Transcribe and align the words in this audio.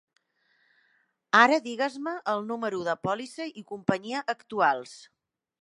Ara 1.41 1.59
digues-me 1.67 2.15
el 2.35 2.43
número 2.53 2.81
de 2.89 2.97
pòlissa 3.09 3.49
i 3.63 3.67
companyia 3.75 4.27
actuals. 4.39 4.99